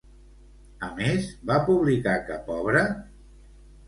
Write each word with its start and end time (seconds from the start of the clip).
A 0.85 0.87
més, 0.99 1.27
va 1.49 1.57
publicar 1.67 2.15
cap 2.31 2.49
obra? 2.55 2.81